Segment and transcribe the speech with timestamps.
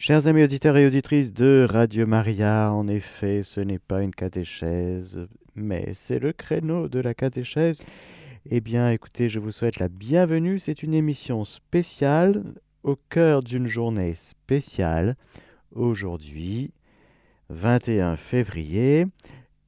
[0.00, 5.26] Chers amis auditeurs et auditrices de Radio Maria, en effet, ce n'est pas une catéchèse,
[5.56, 7.82] mais c'est le créneau de la catéchèse.
[8.48, 10.60] Eh bien, écoutez, je vous souhaite la bienvenue.
[10.60, 12.44] C'est une émission spéciale
[12.84, 15.16] au cœur d'une journée spéciale.
[15.74, 16.70] Aujourd'hui,
[17.48, 19.04] 21 février,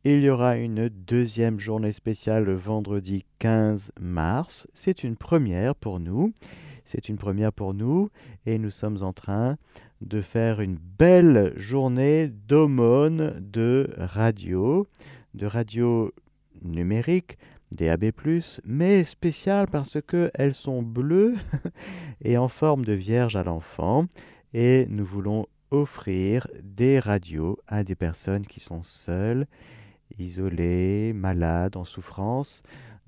[0.04, 4.68] il y aura une deuxième journée spéciale le vendredi 15 mars.
[4.74, 6.32] C'est une première pour nous.
[6.92, 8.10] C'est une première pour nous
[8.46, 9.58] et nous sommes en train
[10.00, 14.88] de faire une belle journée d'aumône de radio,
[15.34, 16.12] de radio
[16.64, 17.38] numérique,
[17.70, 18.10] DAB+,
[18.64, 21.36] mais spéciale parce qu'elles sont bleues
[22.22, 24.06] et en forme de vierge à l'enfant
[24.52, 29.46] et nous voulons offrir des radios à des personnes qui sont seules,
[30.18, 32.64] isolées, malades, en souffrance,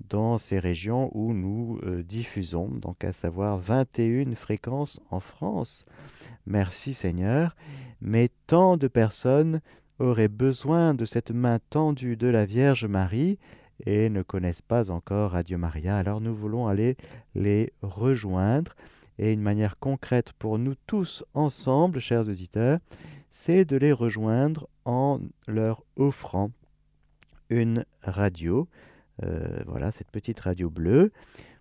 [0.09, 5.85] dans ces régions où nous euh, diffusons, donc à savoir 21 fréquences en France.
[6.45, 7.55] Merci Seigneur,
[8.01, 9.61] mais tant de personnes
[9.99, 13.39] auraient besoin de cette main tendue de la Vierge Marie
[13.85, 15.97] et ne connaissent pas encore Radio Maria.
[15.97, 16.97] Alors nous voulons aller
[17.35, 18.75] les rejoindre
[19.19, 22.79] et une manière concrète pour nous tous ensemble, chers auditeurs,
[23.29, 26.51] c'est de les rejoindre en leur offrant
[27.49, 28.67] une radio
[29.21, 31.11] voilà, cette petite radio bleue,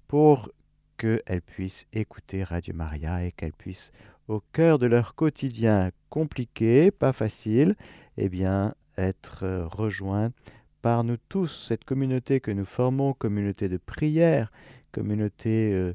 [0.09, 0.51] pour
[0.97, 3.93] qu'elles puissent écouter Radio Maria et qu'elles puissent,
[4.29, 7.75] au cœur de leur quotidien compliqué, pas facile,
[8.17, 10.35] eh bien, être euh, rejointes
[10.81, 14.53] par nous tous, cette communauté que nous formons, communauté de prière,
[14.93, 15.95] communauté euh,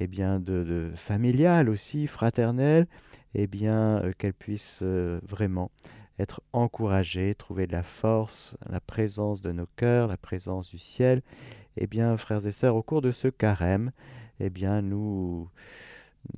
[0.00, 2.86] eh bien, de, familiale aussi, fraternelle,
[3.34, 5.70] eh bien, qu'elles puissent vraiment
[6.18, 11.22] être encouragés, trouver de la force, la présence de nos cœurs, la présence du ciel.
[11.76, 13.92] Eh bien, frères et sœurs, au cours de ce carême,
[14.40, 15.48] eh bien, nous,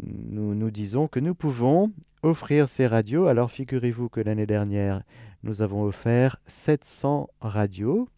[0.02, 1.92] nous nous disons que nous pouvons
[2.22, 3.26] offrir ces radios.
[3.26, 5.02] Alors, figurez-vous que l'année dernière,
[5.42, 8.08] nous avons offert 700 radios.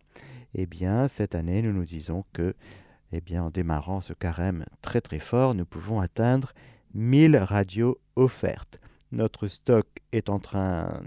[0.55, 2.55] Eh bien, cette année, nous nous disons que,
[3.13, 6.53] eh bien, en démarrant ce carême très très fort, nous pouvons atteindre
[6.95, 8.81] 1000 radios offertes.
[9.13, 11.03] Notre stock est en train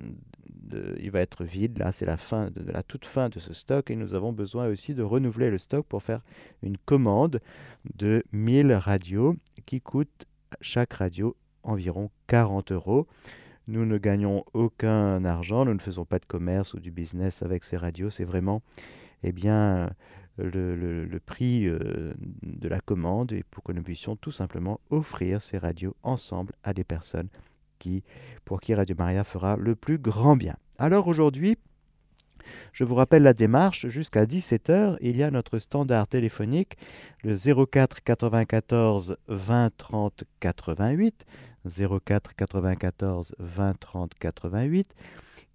[0.99, 1.77] il va être vide.
[1.77, 4.67] Là, c'est la fin de, la toute fin de ce stock et nous avons besoin
[4.67, 6.23] aussi de renouveler le stock pour faire
[6.63, 7.39] une commande
[7.95, 10.25] de 1000 radios qui coûte
[10.61, 13.07] chaque radio environ 40 euros.
[13.67, 17.63] Nous ne gagnons aucun argent, nous ne faisons pas de commerce ou du business avec
[17.63, 18.11] ces radios.
[18.11, 18.61] C'est vraiment,
[19.23, 19.89] eh bien,
[20.37, 25.57] le, prix euh, de la commande et pour que nous puissions tout simplement offrir ces
[25.57, 27.29] radios ensemble à des personnes
[27.79, 28.03] qui,
[28.43, 30.55] pour qui Radio Maria fera le plus grand bien.
[30.77, 31.57] Alors aujourd'hui,
[32.73, 36.77] je vous rappelle la démarche, jusqu'à 17h, il y a notre standard téléphonique,
[37.23, 37.35] le
[37.65, 41.25] 04 94 20 30 88,
[41.65, 44.95] 04 94 20 30 88,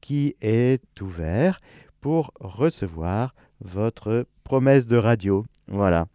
[0.00, 1.60] qui est ouvert
[2.00, 5.44] pour recevoir votre promesse de radio.
[5.68, 6.06] Voilà.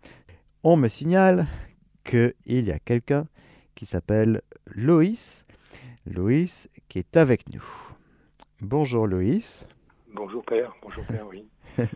[0.64, 1.46] On me signale
[2.04, 3.28] qu'il y a quelqu'un
[3.76, 5.45] qui s'appelle Loïs
[6.06, 7.64] Loïs qui est avec nous.
[8.62, 9.68] Bonjour Loïs.
[10.14, 11.48] Bonjour Père, bonjour Père, oui.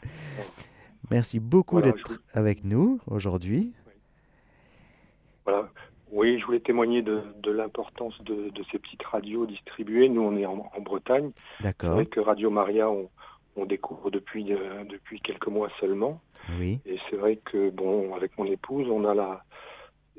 [1.11, 3.73] Merci beaucoup d'être avec nous aujourd'hui.
[5.45, 5.69] Voilà.
[6.11, 10.09] Oui, je voulais témoigner de, l'importance de, ces petites radios distribuées.
[10.09, 11.31] Nous, on est en, Bretagne.
[11.61, 11.91] D'accord.
[11.91, 13.09] Avec Radio Maria, on,
[13.65, 16.21] découvre depuis, euh, depuis quelques mois seulement.
[16.57, 16.79] Oui.
[16.85, 19.43] Et c'est vrai que, bon, avec mon épouse, on a la,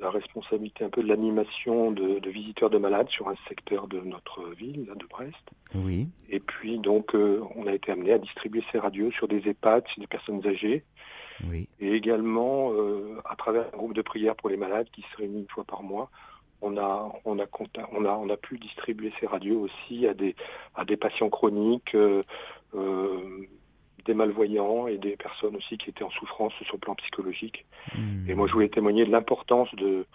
[0.00, 4.48] la responsabilité un peu de l'animation de, visiteurs de malades sur un secteur de notre
[4.54, 5.36] ville, de Brest.
[5.74, 6.08] Oui.
[6.30, 9.86] Et puis donc euh, on a été amené à distribuer ces radios sur des EHPAD,
[9.88, 10.84] sur des personnes âgées.
[11.48, 11.68] Oui.
[11.80, 15.40] Et également euh, à travers un groupe de prière pour les malades qui se réunit
[15.40, 16.10] une fois par mois.
[16.62, 17.46] On a, on a,
[17.92, 20.36] on a, on a pu distribuer ces radios aussi à des,
[20.74, 22.22] à des patients chroniques, euh,
[24.04, 27.64] des malvoyants et des personnes aussi qui étaient en souffrance sur le plan psychologique.
[27.94, 28.28] Hmm.
[28.28, 30.06] Et moi, je voulais témoigner de l'importance de,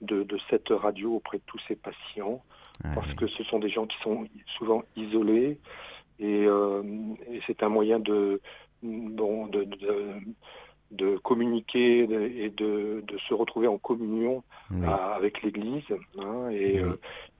[0.00, 2.42] de, cette radio auprès de tous ces patients,
[2.84, 4.26] ah parce que ce sont des gens qui sont
[4.58, 5.58] souvent isolés,
[6.18, 6.82] et, euh,
[7.46, 8.40] c'est un moyen de,
[8.82, 9.66] bon, de,
[10.90, 14.44] de, communiquer et de, de, se retrouver en communion
[14.86, 15.84] avec l'Église.
[16.18, 16.92] Hein, et euh,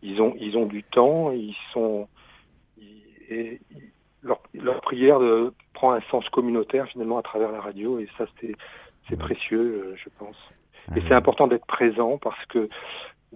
[0.02, 2.08] ils, ont, ils ont du temps, ils sont...
[3.30, 3.60] Et,
[4.24, 8.24] leur, leur prière de, prend un sens communautaire finalement à travers la radio et ça
[8.40, 8.54] c'est
[9.08, 10.36] c'est précieux, euh, je pense.
[10.96, 12.68] Et c'est important d'être présent parce que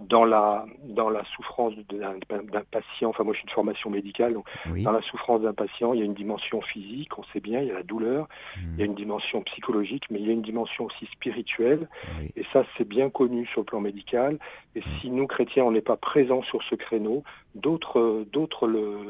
[0.07, 4.45] dans la, dans la souffrance d'un patient, enfin moi je suis de formation médicale, donc
[4.81, 7.67] dans la souffrance d'un patient, il y a une dimension physique, on sait bien, il
[7.67, 8.89] y a la douleur, il y a hmm.
[8.89, 11.87] une dimension psychologique, mais il y a une dimension aussi spirituelle,
[12.35, 14.37] et ça c'est bien connu sur le plan médical,
[14.75, 17.23] et si nous chrétiens on n'est pas présents sur ce créneau,
[17.55, 18.67] d'autres d'autres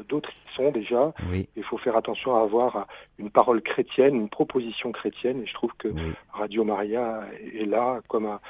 [0.08, 1.12] d'autres y sont déjà,
[1.56, 2.86] il faut faire attention à avoir
[3.18, 5.88] une parole chrétienne, une proposition chrétienne, et je trouve que
[6.32, 7.20] Radio Maria
[7.54, 8.40] est là comme un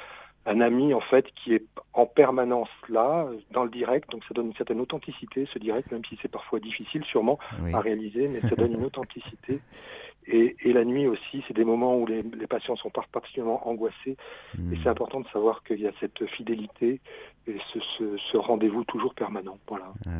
[0.45, 4.47] un ami en fait qui est en permanence là dans le direct, donc ça donne
[4.47, 7.37] une certaine authenticité ce direct, même si c'est parfois difficile sûrement
[7.73, 9.59] à réaliser, mais ça donne une authenticité.
[10.27, 14.75] Et, la nuit aussi, c'est des moments où les, patients sont particulièrement angoissés, et hmm.
[14.81, 17.01] c'est important de savoir qu'il y a cette fidélité
[17.47, 19.57] et ce, rendez-vous toujours permanent.
[19.67, 19.91] Voilà.
[20.05, 20.11] Ah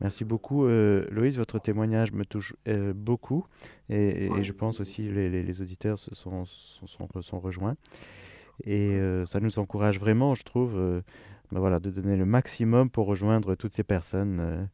[0.00, 1.36] Merci beaucoup, euh, Loïs.
[1.36, 3.44] Votre témoignage me touche euh, beaucoup
[3.90, 7.76] et, je pense aussi les, les, auditeurs se sont, sont, sont, sont rejoints.
[8.64, 11.00] Et euh, ça nous encourage vraiment, je trouve, euh,
[11.52, 14.68] ben voilà, de donner le maximum pour rejoindre toutes ces personnes.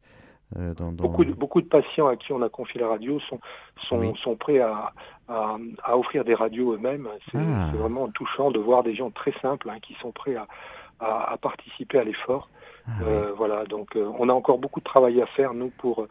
[0.57, 3.39] Euh, dans, Beaucoup, de, beaucoup, de, patients à qui on a confié la radio sont,
[3.89, 4.93] sont, sont prêts à,
[5.27, 7.09] à, à, offrir des radios eux-mêmes.
[7.31, 7.69] C'est ah.
[7.75, 10.47] vraiment touchant de voir des gens très simples hein, qui sont prêts à,
[11.01, 12.49] à participer à l'effort.
[12.87, 13.01] Ah
[13.35, 16.07] voilà, donc on a encore beaucoup de travail à faire, nous, pour,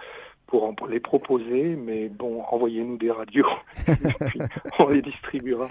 [0.46, 3.48] pour les proposer, mais bon, envoyez-nous des radios,
[4.78, 5.68] on les distribuera.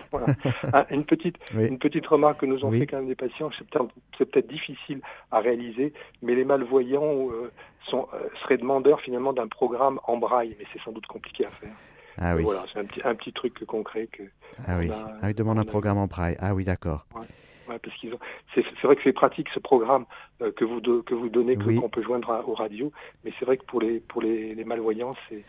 [0.73, 3.67] Ah, une, petite, une petite remarque que nous ont fait quand même des patients, c'est
[3.69, 4.99] peut-être difficile
[5.31, 7.51] à réaliser, mais les malvoyants euh,
[7.89, 11.49] sont, euh, seraient demandeurs finalement d'un programme en braille, mais c'est sans doute compliqué à
[11.49, 11.73] faire.
[12.17, 12.43] Ah oui.
[12.43, 14.23] Voilà, c'est un petit, un petit truc concret que.
[14.67, 14.89] Ah oui,
[15.21, 16.37] ah, ils demandent un programme en braille.
[16.39, 17.05] Ah oui, d'accord.
[17.13, 17.25] Ouais,
[17.67, 18.19] parce qu'ils ont...
[18.53, 20.05] c'est, vrai que c'est pratique ce programme
[20.41, 22.91] euh, que vous que vous donnez qu'on peut joindre aux radios,
[23.23, 25.43] mais c'est vrai que pour les pour les, malvoyants c'est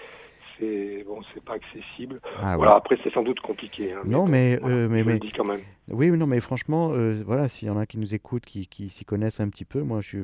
[0.58, 2.20] c'est bon, c'est pas accessible.
[2.42, 3.92] Ah voilà, après c'est sans doute compliqué.
[3.92, 5.60] Hein, non, mais euh, mais, mais dis quand même.
[5.88, 8.88] Oui, non, mais franchement, euh, voilà, s'il y en a qui nous écoutent, qui, qui
[8.88, 10.22] s'y connaissent un petit peu, moi je suis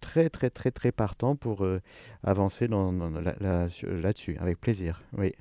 [0.00, 1.66] très très très très partant pour
[2.22, 2.92] avancer dans,
[3.40, 5.02] là-dessus, avec plaisir.
[5.16, 5.32] Oui.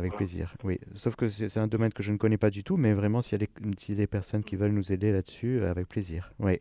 [0.00, 0.80] Avec plaisir, oui.
[0.94, 3.38] Sauf que c'est un domaine que je ne connais pas du tout, mais vraiment, s'il
[3.38, 6.58] y, a des personnes qui veulent nous aider là-dessus, euh, avec plaisir, oui.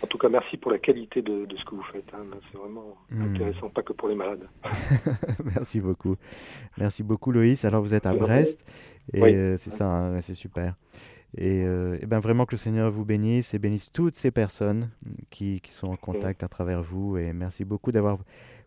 [0.00, 2.06] En tout cas, merci pour la qualité de, ce que vous faites.
[2.14, 2.24] Hein.
[2.52, 3.34] C'est vraiment hmm.
[3.34, 4.48] intéressant, pas que pour les malades.
[5.56, 6.14] merci beaucoup.
[6.78, 7.64] Merci beaucoup, Loïs.
[7.64, 8.64] Alors, vous êtes à Brest,
[9.12, 10.76] et euh, c'est ça, hein, c'est super.
[11.36, 14.90] Et, euh, et, ben vraiment que le Seigneur vous bénisse et bénisse toutes ces personnes
[15.30, 17.16] qui, qui sont en contact à travers vous.
[17.18, 18.18] Et merci beaucoup d'avoir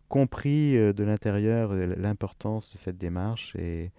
[0.09, 3.55] compris euh, de l'intérieur euh, l'importance de cette démarche.
[3.55, 3.91] Et,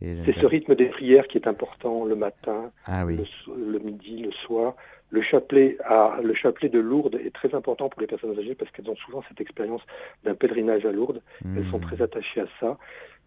[0.00, 4.74] c'est ce rythme des prières qui est important le matin, ah le, midi, le soir.
[5.10, 8.70] Le chapelet, à, le chapelet de Lourdes est très important pour les personnes âgées parce
[8.70, 9.82] qu'elles ont souvent cette expérience
[10.24, 11.20] d'un pèlerinage à Lourdes.
[11.44, 12.02] Elles sont très hmm.
[12.02, 12.78] attachées à ça.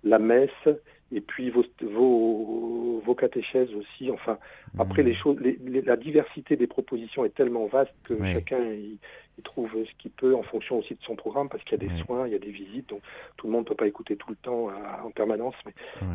[0.03, 0.49] La messe,
[1.11, 4.09] et puis vos, vos, vos catéchèses aussi.
[4.09, 4.39] Enfin,
[4.79, 5.05] après, hmm.
[5.05, 5.37] les choses,
[5.85, 8.57] la diversité des propositions est tellement vaste que chacun
[9.37, 11.87] il trouve ce qu'il peut en fonction aussi de son programme, parce qu'il y a
[11.87, 13.01] des soins, il y a des visites, donc
[13.37, 15.73] tout le monde ne peut pas écouter tout le temps euh, en permanence, mais,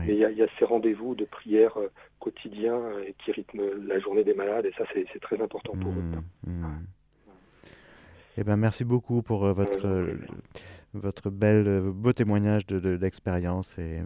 [0.08, 4.34] il, y a, ces rendez-vous de prière euh, quotidiens euh, qui rythment la journée des
[4.34, 6.20] malades, et ça c'est très important pour eux.
[6.46, 6.86] Mmh, mmh.
[8.40, 10.06] Eh ben, merci beaucoup pour votre,
[10.94, 13.76] votre belle, beau témoignage d'expérience.
[13.78, 14.00] De, et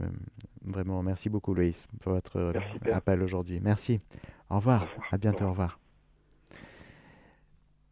[0.64, 2.54] vraiment, merci beaucoup, Loïs, pour votre
[2.90, 3.60] appel aujourd'hui.
[3.62, 4.00] Merci.
[4.48, 4.86] Au revoir.
[5.10, 5.44] À bientôt.
[5.44, 5.81] Au revoir.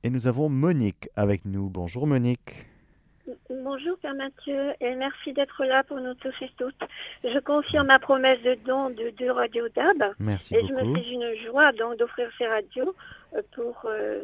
[0.03, 1.69] Et nous avons Monique avec nous.
[1.69, 2.67] Bonjour Monique.
[3.51, 6.81] Bonjour Père Mathieu et merci d'être là pour nous tous et toutes.
[7.23, 10.15] Je confirme ma promesse de don de deux radios DAB.
[10.19, 10.75] Merci et beaucoup.
[10.79, 12.95] je me fais une joie donc d'offrir ces radios
[13.37, 14.23] euh, pour, euh,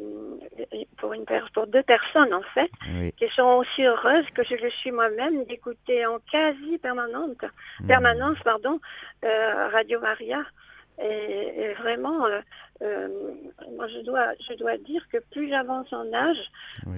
[0.97, 2.71] pour, une, pour deux personnes en fait,
[3.19, 7.45] qui sont aussi heureuses que je le suis moi-même d'écouter en quasi permanente,
[7.81, 7.87] hmm.
[7.87, 8.81] permanence pardon,
[9.25, 10.43] euh, Radio Maria.
[10.99, 12.41] Et, vraiment, euh,
[12.83, 13.09] euh,
[13.77, 16.51] moi, je dois, je dois dire que plus j'avance en âge,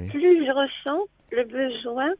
[0.09, 2.13] plus je ressens le besoin,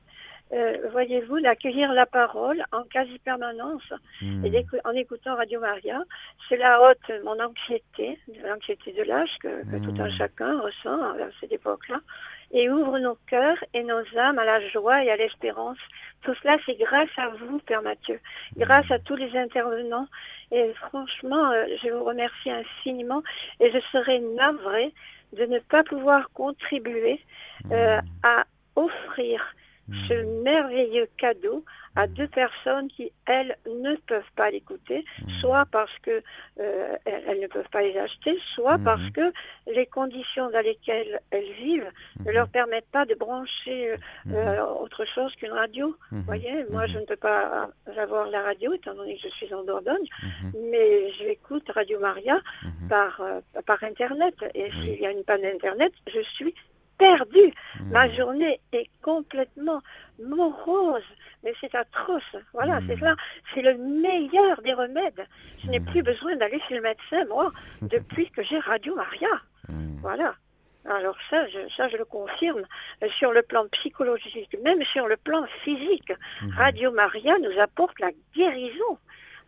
[0.53, 4.45] euh, voyez-vous, d'accueillir la parole en quasi-permanence hmm.
[4.45, 6.03] et en écoutant Radio Maria.
[6.49, 10.19] Cela ôte mon anxiété, l'anxiété de l'âge que, tout un hmm.
[10.19, 12.01] chacun ressent à cette époque-là
[12.51, 15.79] et ouvre nos cœurs et nos âmes à la joie et à l'espérance.
[16.23, 18.19] Tout cela, c'est grâce à vous, Père Mathieu,
[18.57, 20.07] grâce à tous les intervenants.
[20.51, 23.23] Et franchement, euh, je vous remercie infiniment
[23.61, 24.93] et je serais navrée
[25.35, 27.21] de ne pas pouvoir contribuer
[27.71, 28.45] euh, à
[28.77, 29.45] offrir
[30.09, 31.65] ce merveilleux cadeau
[31.97, 32.13] à mmh.
[32.13, 35.31] deux personnes qui, elles, ne peuvent pas l'écouter, mmh.
[35.41, 36.23] soit parce que
[36.61, 39.33] euh, elles, ne peuvent pas les acheter, soit parce que
[39.67, 41.91] les conditions dans lesquelles elles vivent
[42.25, 43.97] ne leur permettent pas de brancher
[44.31, 45.97] euh, autre chose qu'une radio.
[46.13, 49.53] Vous voyez, moi, je ne peux pas avoir la radio, étant donné que je suis
[49.53, 50.07] en Dordogne,
[50.71, 52.39] mais j'écoute Radio Maria
[52.89, 54.35] par, euh, par Internet.
[54.55, 56.55] Et s'il y a une panne Internet, je suis
[56.99, 57.53] perdue.
[57.91, 59.81] Ma journée est complètement
[60.23, 61.05] morose
[61.45, 62.37] mais c'est atroce.
[62.53, 63.15] Voilà, c'est ça.
[63.55, 65.27] C'est le meilleur des remèdes.
[65.63, 67.53] Je n'ai plus besoin d'aller chez le médecin, moi,
[67.83, 69.29] depuis que j'ai Radio Maria.
[70.01, 70.35] Voilà.
[70.89, 72.65] Alors ça je, ça, je le confirme.
[73.19, 76.13] Sur le plan psychologique, même sur le plan physique,
[76.57, 78.99] Radio Maria nous apporte la guérison.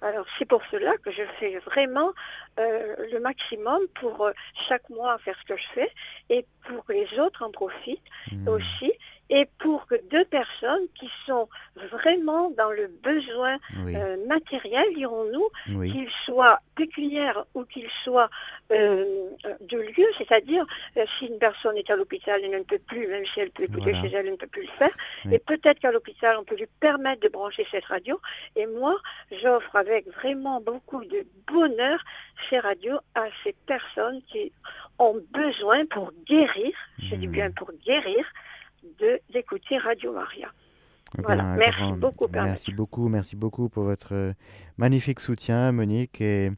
[0.03, 2.13] Alors c'est pour cela que je fais vraiment
[2.59, 4.33] euh, le maximum pour euh,
[4.69, 5.93] chaque mois faire ce que je fais
[6.31, 8.01] et pour que les autres en profitent
[8.47, 8.93] aussi
[9.31, 11.49] et pour que deux personnes qui sont
[11.93, 15.49] vraiment dans le besoin euh, matériel, dirons-nous,
[15.85, 18.29] qu'ils soient pécuniaires ou qu'ils soient
[18.73, 19.05] euh,
[19.61, 23.25] de lieu, c'est-à-dire euh, si une personne est à l'hôpital, elle ne peut plus, même
[23.33, 24.97] si elle peut écouter chez elle, elle ne peut plus le faire,
[25.31, 28.21] et peut-être qu'à l'hôpital, on peut lui permettre de brancher cette radio,
[28.57, 28.97] et moi,
[29.41, 32.01] j'offre avec vraiment beaucoup de bonheur
[32.49, 34.53] ces radios à ces personnes qui
[34.99, 38.27] ont besoin pour guérir, je dis bien pour guérir,
[39.31, 40.53] d'écouter Radio Maria.
[41.19, 42.27] Eh voilà, merci beaucoup.
[42.33, 44.33] Merci beaucoup, merci beaucoup pour votre euh,
[44.79, 46.21] magnifique soutien, Monique.
[46.21, 46.53] Et,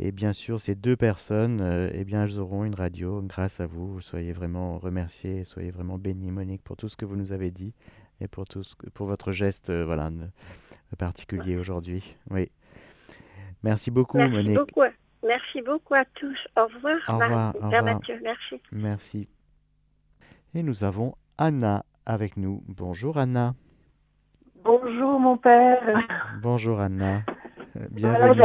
[0.00, 3.66] et bien sûr, ces deux personnes, euh, eh bien, elles auront une radio grâce à
[3.66, 4.00] vous.
[4.00, 7.72] Soyez vraiment remerciés, soyez vraiment bénis, Monique, pour tout ce que vous nous avez dit
[8.20, 8.62] et pour, tout
[8.94, 10.10] pour votre geste euh, voilà,
[10.98, 12.16] particulier aujourd'hui.
[12.30, 12.50] Oui.
[13.62, 14.56] Merci beaucoup, merci Monique.
[14.56, 14.82] Beaucoup.
[15.26, 16.38] Merci beaucoup à tous.
[16.56, 16.98] Au revoir.
[17.08, 17.54] Au revoir.
[17.56, 17.82] Au revoir.
[17.82, 18.60] Mathieu, merci.
[18.72, 19.28] Merci.
[20.54, 22.62] Et nous avons Anna avec nous.
[22.68, 23.54] Bonjour Anna.
[24.64, 25.82] Bonjour mon père.
[26.42, 27.22] Bonjour Anna.
[27.76, 28.40] Euh, bienvenue.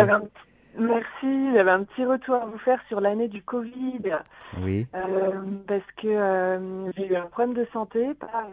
[0.78, 4.02] Merci, j'avais un petit retour à vous faire sur l'année du Covid.
[4.62, 4.88] Oui.
[4.96, 8.48] Euh, parce que euh, j'ai eu un problème de santé, pas,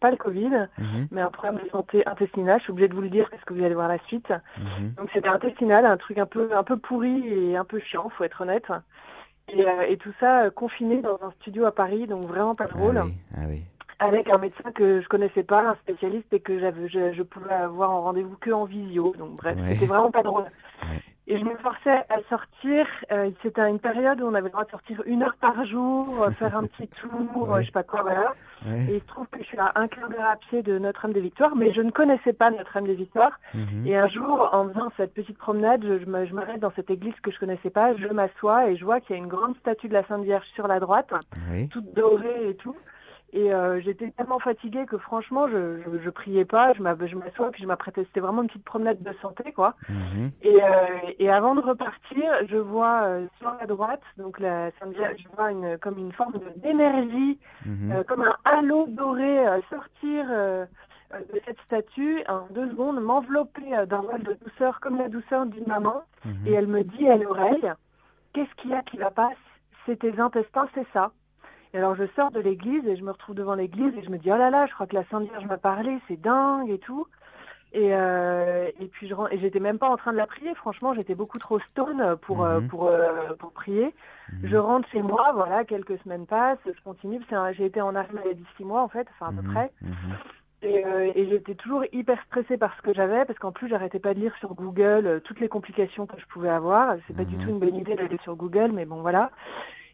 [0.00, 1.08] pas le Covid, mhm.
[1.10, 2.58] mais un problème de santé intestinale.
[2.58, 4.30] Je suis obligée de vous le dire parce que vous allez voir la suite.
[4.58, 4.94] Mhm.
[4.96, 8.24] Donc c'était intestinal, un truc un peu, un peu pourri et un peu chiant, faut
[8.24, 8.70] être honnête.
[9.54, 12.72] Euh, et, tout ça euh, confiné dans un studio à Paris, donc vraiment pas ah
[12.72, 13.00] drôle.
[13.36, 13.62] Ah oui,
[14.00, 17.92] Avec un médecin que je connaissais pas, un spécialiste, et que j'avais, je, pouvais avoir
[17.92, 19.14] en rendez-vous que en visio.
[19.16, 20.44] Donc bref, c'était vraiment pas drôle.
[21.28, 22.86] Et je me forçais à sortir.
[23.10, 26.26] Euh, c'était une période où on avait le droit de sortir une heure par jour,
[26.38, 28.34] faire un petit tour, je sais pas quoi, voilà.
[28.88, 31.12] Et il se trouve que je suis à un quart d'heure à pied de Notre-Dame
[31.12, 33.38] des Victoires, mais je ne connaissais pas Notre-Dame des Victoires.
[33.54, 33.86] Mhm.
[33.86, 37.38] Et un jour, en faisant cette petite promenade, je, m'arrête dans cette église que je
[37.38, 40.04] connaissais pas, je m'assois et je vois qu'il y a une grande statue de la
[40.06, 41.12] Sainte Vierge sur la droite,
[41.70, 42.76] toute dorée et tout.
[43.36, 47.68] Et euh, j'étais tellement fatiguée que franchement, je, je, priais pas, je m'assois, puis je
[47.68, 48.04] m'apprêtais.
[48.04, 49.74] C'était vraiment une petite promenade de santé, quoi.
[49.90, 50.30] Mhm.
[50.40, 50.68] Et, euh,
[51.18, 55.76] et, avant de repartir, je vois euh, sur la droite, donc la je vois une,
[55.76, 58.04] comme une forme d'énergie, mhm.
[58.08, 64.32] comme un halo doré sortir de cette statue en deux secondes, m'envelopper d'un voile de
[64.44, 66.00] douceur comme la douceur d'une maman.
[66.24, 66.46] Mhm.
[66.46, 67.70] Et elle me dit à l'oreille,
[68.32, 69.32] qu'est-ce qu'il y a qui va pas?
[69.84, 71.10] C'est tes intestins, c'est ça.
[71.76, 74.16] Et alors je sors de l'église et je me retrouve devant l'église et je me
[74.16, 76.78] dis oh là là, je crois que la Sainte Vierge m'a parlé, c'est dingue et
[76.78, 77.06] tout.
[77.74, 80.94] Et, euh, et puis je et j'étais même pas en train de la prier, franchement,
[80.94, 82.68] j'étais beaucoup trop stone pour euh, mhm.
[82.68, 83.94] pour euh, pour prier.
[84.32, 84.48] Mhm.
[84.48, 87.20] Je rentre chez moi, voilà, quelques semaines passent, je continue.
[87.52, 89.52] J'ai été en arrêt maladie six mois en fait, enfin à peu mhm.
[89.52, 89.70] près.
[90.62, 90.82] Et,
[91.14, 94.20] et j'étais toujours hyper stressée par ce que j'avais, parce qu'en plus j'arrêtais pas de
[94.20, 96.96] lire sur Google toutes les complications que je pouvais avoir.
[97.06, 99.30] C'est pas du tout une bonne idée d'aller sur Google, mais bon voilà.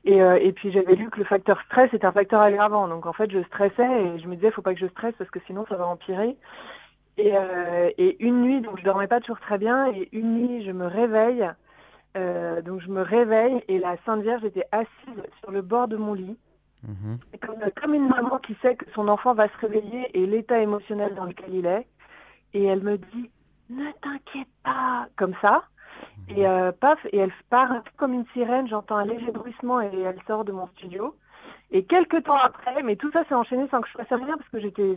[0.04, 2.88] Et, euh, et puis j'avais lu que le facteur stress est un facteur aggravant.
[2.88, 5.30] Donc en fait, je stressais et je me disais, faut pas que je stresse parce
[5.30, 6.37] que sinon ça va empirer.
[7.18, 9.92] Et, euh, et une nuit, donc je dormais pas toujours très bien.
[9.92, 11.49] Et une nuit, je me réveille.
[12.16, 15.97] Euh, donc je me réveille et la Sainte Vierge était assise sur le bord de
[15.97, 16.37] mon lit.
[16.82, 17.18] Mhm.
[17.40, 21.14] Comme, comme une maman qui sait que son enfant va se réveiller et l'état émotionnel
[21.14, 21.87] dans lequel il est.
[22.54, 23.30] Et elle me dit,
[23.71, 25.62] ne t'inquiète pas, comme ça.
[26.28, 30.21] Et euh, paf, et elle part comme une sirène, j'entends un léger bruissement et elle
[30.26, 31.14] sort de mon studio.
[31.75, 34.49] Et quelques temps après, mais tout ça s'est enchaîné sans que je fasse rien parce
[34.50, 34.95] que j'étais,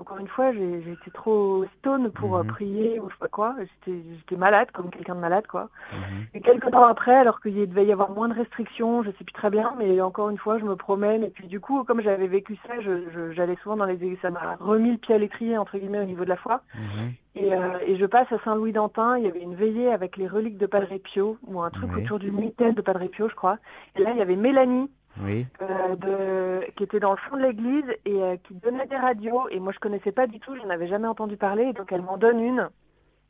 [0.00, 2.48] encore une fois, j'étais trop stone pour euh, mhm.
[2.48, 3.54] prier ou je sais pas quoi.
[3.86, 5.68] J'étais malade, comme quelqu'un de malade, quoi.
[5.92, 6.26] Mhm.
[6.32, 9.34] Et quelques temps après, alors qu'il devait y avoir moins de restrictions, je sais plus
[9.34, 11.24] très bien, mais encore une fois, je me promène.
[11.24, 14.92] Et puis du coup, comme j'avais vécu ça, j'allais souvent dans les ça m'a remis
[14.92, 16.62] le pied à l'étrier, entre guillemets, au niveau de la foi.
[16.74, 17.12] Mhm.
[17.34, 20.56] Et, euh, et, je passe à Saint-Louis-d'Antin, il y avait une veillée avec les reliques
[20.56, 23.58] de Padre Pio, ou un truc autour du mitaine de Padre Pio, je crois.
[23.94, 28.38] Et là, il y avait Mélanie de, qui était dans le fond de l'église et
[28.44, 29.48] qui donnait des radios.
[29.50, 31.72] Et moi, je connaissais pas du tout, je n'avais jamais entendu parler.
[31.72, 32.68] Donc, elle m'en donne une.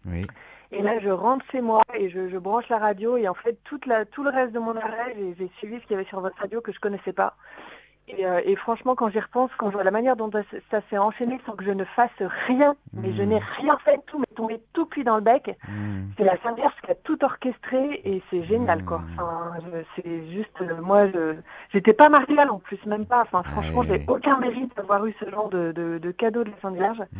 [0.06, 0.26] Oui.
[0.70, 3.16] Et là, je rentre chez moi et je, je, branche la radio.
[3.16, 5.92] Et en fait, toute la, tout le reste de mon arrêt, j'ai suivi ce qu'il
[5.92, 7.36] y avait sur votre radio que je connaissais pas.
[8.08, 10.30] Et, euh, et, franchement, quand j'y repense, quand je vois la manière dont
[10.70, 12.10] ça, s'est enchaîné sans que je ne fasse
[12.46, 15.56] rien, mais je n'ai rien fait, tout m'est tombé tout cuit dans le bec.
[15.68, 15.98] Mmh.
[16.16, 18.98] C'est la Sainte Vierge qui a tout orchestré et c'est génial, quoi.
[18.98, 19.12] Mmh.
[19.14, 19.52] Enfin,
[19.94, 21.34] c'est juste, euh, moi, je
[21.72, 23.22] j'étais pas mariale en plus, même pas.
[23.22, 26.56] Enfin, franchement, j'ai aucun mérite d'avoir eu ce genre de, de, de, cadeau de la
[26.62, 27.02] Sainte Vierge.
[27.12, 27.18] Mmh.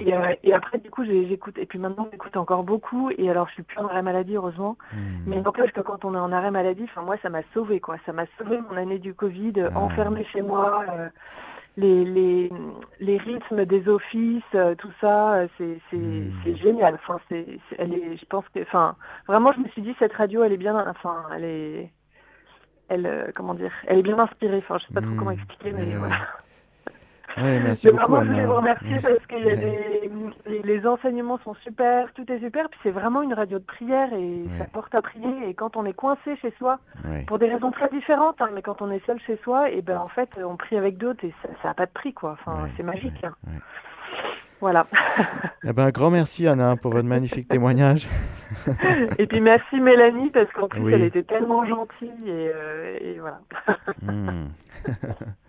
[0.00, 3.10] Et, euh, et, après, du coup, j'écoute, et puis maintenant, j'écoute encore beaucoup.
[3.16, 4.76] Et alors, je suis plus en arrêt maladie, heureusement.
[5.26, 7.96] Mais n'empêche que quand on est en arrêt maladie, enfin, moi, ça m'a sauvé, quoi.
[8.04, 11.08] Ça m'a sauvé mon année du Covid, enfermée chez moi, euh,
[11.76, 12.50] les, les,
[13.00, 16.56] les, rythmes des offices, euh, tout ça, euh, c'est hmm.
[16.56, 16.94] génial.
[16.94, 17.46] Enfin, c'est
[17.78, 18.96] elle est, je pense que, enfin,
[19.26, 21.90] vraiment, je me suis dit cette radio, elle est bien, enfin, elle est,
[22.88, 24.58] elle, comment dire, elle est bien inspirée.
[24.58, 25.34] Enfin, je sais pas trop comment hmm.
[25.34, 26.16] expliquer, mais voilà.
[27.42, 29.36] Ouais, merci beaucoup, vraiment, je voulais vous remercier parce que
[30.64, 32.68] les, enseignements sont super, tout est super.
[32.68, 35.48] Puis c'est vraiment une radio de prière et ça porte à prier.
[35.48, 36.78] Et quand on est coincé chez soi,
[37.26, 39.98] pour des raisons très différentes, hein, mais quand on est seul chez soi, et ben
[39.98, 42.36] en fait, on prie avec d'autres et ça n'a pas de prix, quoi.
[42.40, 43.24] Enfin, c'est magique.
[43.24, 43.34] Hein.
[44.60, 44.86] Voilà.
[45.64, 48.08] eh ben, un grand merci Anna pour votre magnifique témoignage.
[49.18, 53.40] et puis merci Mélanie parce qu'en plus elle était tellement gentille et, euh, voilà.
[54.02, 54.48] Hmm.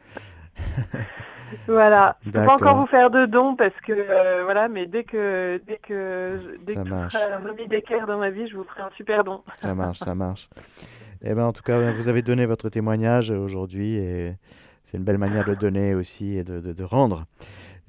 [1.68, 2.18] Voilà.
[2.26, 5.62] Je peux pas encore vous faire de dons parce que euh, voilà, mais dès que
[5.68, 7.16] dès que dès ça que marche.
[7.16, 9.44] un remis d'équerre dans ma vie, je vous ferai un super don.
[9.58, 10.50] Ça marche, ça marche.
[11.22, 14.36] Eh ben en tout cas, vous avez donné votre témoignage aujourd'hui et
[14.84, 17.26] c'est une belle manière de donner aussi et de, de, rendre.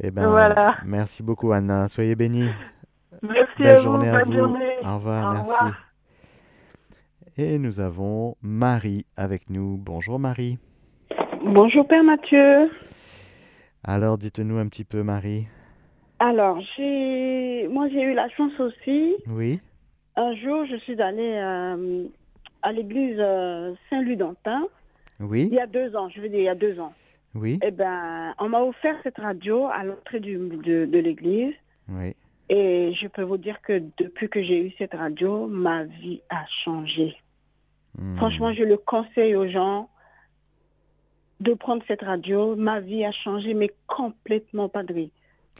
[0.02, 0.76] Eh ben voilà.
[0.84, 2.50] merci beaucoup Anna, soyez bénie.
[3.22, 4.32] Merci belle à vous, journée à vous.
[4.32, 4.76] Journée.
[4.84, 5.74] Au revoir, merci.
[7.38, 9.78] Et nous avons Marie avec nous.
[9.78, 10.58] Bonjour Marie.
[11.44, 12.68] Bonjour Père Mathieu.
[13.84, 15.46] Alors, dites-nous un petit peu, Marie.
[16.18, 19.16] Alors, j'ai, moi, j'ai eu la chance aussi.
[19.26, 19.60] Oui.
[20.16, 22.04] Un jour, je suis allée euh,
[22.62, 24.66] à l'église euh, Saint-Louis-d'Antin.
[25.18, 25.48] Oui.
[25.50, 26.92] Il y a deux ans, je veux dire, il y a deux ans.
[27.34, 27.58] Oui.
[27.62, 31.54] Eh ben, on m'a offert cette radio à l'entrée de, de l'église.
[31.88, 32.14] Oui.
[32.48, 36.44] Et je peux vous dire que depuis que j'ai eu cette radio, ma vie a
[36.64, 37.16] changé.
[37.96, 38.16] Hmm.
[38.16, 39.88] Franchement, je le conseille aux gens
[41.40, 45.08] de prendre cette radio, ma vie a changé, mais complètement, Padre.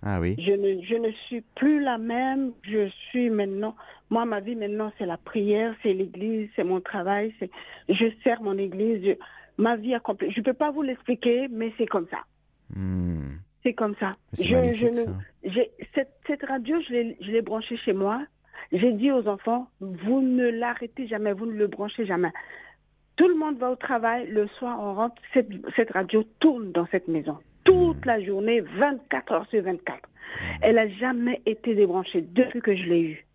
[0.03, 0.37] Ah oui.
[0.39, 2.53] Je ne, je ne suis plus la même.
[2.63, 3.75] Je suis maintenant.
[4.09, 7.35] Moi, ma vie maintenant, c'est la prière, c'est l'église, c'est mon travail.
[7.39, 7.51] C'est,
[7.89, 9.17] je sers mon église.
[9.59, 10.35] ma vie a complètement.
[10.35, 12.19] Je ne peux pas vous l'expliquer, mais c'est comme ça.
[12.75, 13.37] Hmm.
[13.63, 14.13] C'est comme ça.
[14.39, 15.61] Je, je ne,
[15.95, 18.23] cette, cette radio, je l'ai, je l'ai branchée chez moi.
[18.73, 22.31] J'ai dit aux enfants, vous ne l'arrêtez jamais, vous ne le branchez jamais.
[23.21, 27.07] Tout le monde va au travail, le soir on rentre, cette, radio tourne dans cette
[27.07, 27.37] maison.
[27.65, 30.09] Toute la journée, 24 heures sur 24.
[30.63, 33.27] Elle n'a jamais été débranchée depuis que je l'ai eue.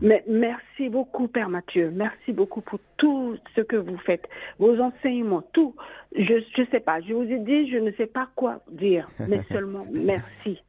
[0.00, 1.90] Mais merci beaucoup, Père Mathieu.
[1.94, 4.26] Merci beaucoup pour tout ce que vous faites,
[4.58, 5.76] vos enseignements, tout.
[6.16, 9.42] Je ne sais pas, je vous ai dit, je ne sais pas quoi dire, mais
[9.52, 10.62] seulement merci.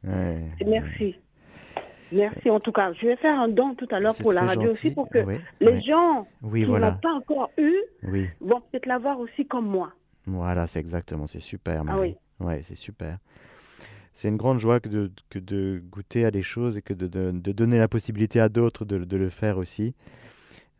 [0.66, 1.16] Merci.
[2.12, 2.92] Merci en tout cas.
[2.92, 5.18] Je vais faire un don tout à l'heure pour la radio aussi pour que
[5.60, 7.76] les gens qui n'ont pas encore eu
[8.40, 9.92] vont peut-être l'avoir aussi comme moi.
[10.26, 11.82] Voilà, c'est exactement, c'est super.
[11.88, 12.16] Ah oui.
[12.40, 13.18] Ouais, c'est super.
[14.12, 17.06] C'est une grande joie que de, que de goûter à des choses et que de,
[17.06, 19.94] de, de donner la possibilité à d'autres de, le faire aussi.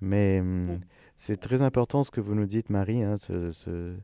[0.01, 0.81] Mais hum,
[1.17, 3.03] c'est très important ce que vous nous dites, Marie.
[3.03, 3.95] Hein, ce,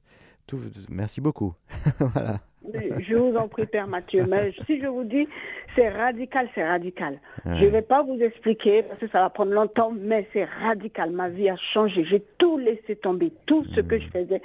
[0.47, 1.55] tout, merci beaucoup.
[1.99, 2.41] voilà.
[2.75, 4.27] Je vous en prie, Père Mathieu.
[4.29, 5.29] Mais si je vous dis,
[5.75, 7.21] c'est radical, c'est radical.
[7.45, 11.11] Je ne vais pas vous expliquer parce que ça va prendre longtemps, mais c'est radical.
[11.11, 12.05] Ma vie a changé.
[12.05, 14.43] J'ai tout laissé tomber, tout ce que je faisais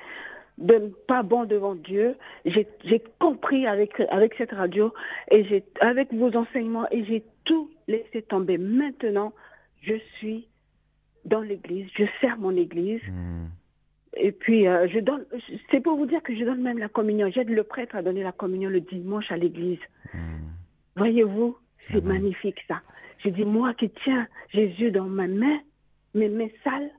[0.57, 2.15] de pas bon devant Dieu.
[2.45, 4.93] J'ai compris avec, avec cette radio
[5.31, 8.57] et j'ai avec vos enseignements et j'ai tout laissé tomber.
[8.57, 9.33] Maintenant,
[9.81, 10.47] je suis
[11.25, 13.01] dans l'église, je sers mon église.
[13.07, 13.47] Hmm.
[14.17, 15.25] Et puis, euh, je donne,
[15.69, 17.29] c'est pour vous dire que je donne même la communion.
[17.33, 19.79] J'aide le prêtre à donner la communion le dimanche à l'église.
[20.13, 20.49] Hmm.
[20.97, 21.57] Voyez-vous,
[21.89, 22.81] c'est magnifique ça.
[23.23, 25.59] Je dis, moi qui tiens Jésus dans ma main,
[26.13, 26.91] mes mains sales,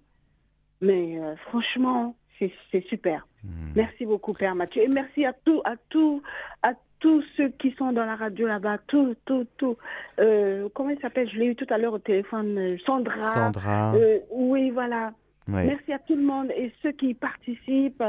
[0.81, 3.27] mais euh, franchement, c'est super.
[3.45, 3.73] Hmm.
[3.77, 4.83] Merci beaucoup, Père Mathieu.
[4.83, 6.23] Et merci à tous, à tous,
[6.63, 9.77] à tous ceux qui sont dans la radio là-bas, tout, tout, tout.
[10.19, 11.29] Euh, comment il s'appelle?
[11.31, 13.23] Je l'ai eu tout à l'heure au téléphone, Sandra.
[13.23, 13.95] Sandra.
[14.31, 15.13] oui, voilà.
[15.49, 18.05] Merci à tout le monde et ceux qui participent.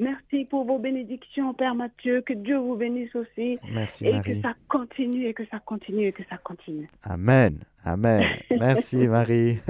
[0.00, 2.22] Merci pour vos bénédictions, Père Mathieu.
[2.22, 3.58] Que Dieu vous bénisse aussi.
[3.72, 6.88] Merci, et que ça continue, et que ça continue, et que ça continue.
[7.04, 7.58] Amen.
[7.84, 8.24] Amen.
[8.50, 9.60] Merci, Marie.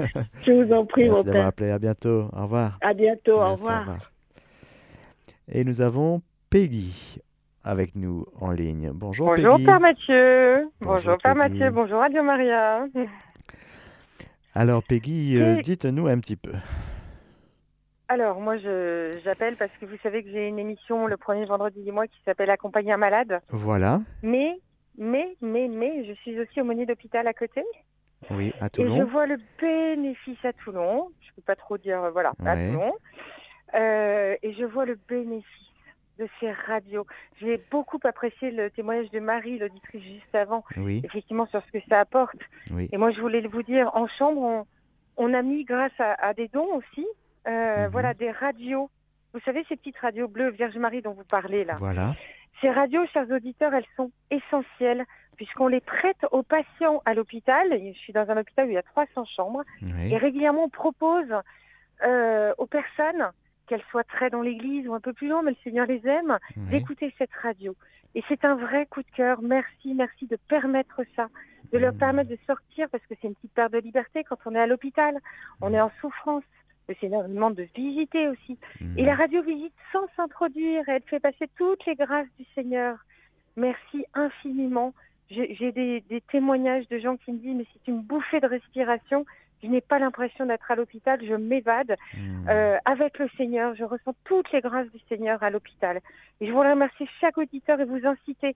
[0.45, 1.69] Je vous en prie, Merci d'avoir appelé.
[1.71, 2.29] À bientôt.
[2.33, 2.77] Au revoir.
[2.81, 3.39] À bientôt.
[3.41, 4.11] au, revoir.
[5.51, 7.19] Et nous avons Peggy
[7.63, 8.91] avec nous en ligne.
[8.93, 10.69] Bonjour, bonjour Père Mathieu.
[10.81, 11.69] Bonjour, Père Mathieu.
[11.69, 12.85] Bonjour Radio Maria.
[14.55, 16.51] Alors Peggy, euh, dites-nous un petit peu.
[18.13, 21.91] Alors moi j'appelle parce que vous savez que j'ai une émission le premier vendredi du
[21.91, 23.39] mois qui s'appelle Accompagner un malade.
[23.49, 24.01] Voilà.
[24.21, 24.59] Mais,
[24.99, 27.63] mais, mais, mais, je suis aussi aumônier d'hôpital à côté.
[28.29, 28.93] Oui, à Toulon.
[28.93, 31.09] Et je vois le bénéfice à Toulon.
[31.21, 32.93] Je ne peux pas trop dire, voilà, à Toulon.
[33.73, 35.49] Euh, et je vois le bénéfice
[36.19, 37.07] de ces radios.
[37.41, 41.01] J'ai beaucoup apprécié le témoignage de Marie, l'auditrice juste avant, oui.
[41.03, 42.37] effectivement sur ce que ça apporte.
[42.69, 42.89] Oui.
[42.91, 44.67] Et moi, je voulais vous dire, en chambre,
[45.17, 47.07] on, a mis, grâce à, des dons aussi,
[47.47, 47.91] euh, mhm.
[47.91, 48.89] voilà, des radios.
[49.33, 51.75] Vous savez, ces petites radios bleues Vierge Marie dont vous parlez là.
[51.77, 52.13] Voilà.
[52.61, 57.67] Ces radios, chers auditeurs, elles sont essentielles puisqu'on les prête aux patients à l'hôpital.
[57.71, 59.63] Je suis dans un hôpital où il y a 300 chambres.
[60.09, 61.33] Et régulièrement, on propose
[62.03, 63.31] euh, aux personnes
[63.67, 66.37] qu'elles soient très dans l'église ou un peu plus loin, mais le Seigneur les aime,
[66.55, 67.75] d'écouter cette radio.
[68.15, 69.41] Et c'est un vrai coup de cœur.
[69.41, 71.29] Merci, merci de permettre ça,
[71.71, 74.53] de leur permettre de sortir, parce que c'est une petite perte de liberté quand on
[74.53, 75.17] est à l'hôpital,
[75.61, 76.43] on est en souffrance.
[76.89, 78.57] Le Seigneur nous demande de visiter aussi.
[78.97, 82.97] Et la radio visite sans s'introduire, elle fait passer toutes les grâces du Seigneur.
[83.55, 84.93] Merci infiniment.
[85.29, 89.25] J'ai des, des, témoignages de gens qui me disent, mais c'est une bouffée de respiration
[89.63, 92.49] je n'ai pas l'impression d'être à l'hôpital, je m'évade hmm.
[92.49, 96.01] euh, avec le Seigneur, je ressens toutes les grâces du Seigneur à l'hôpital.
[96.41, 98.55] Et je voudrais remercier chaque auditeur et vous inciter,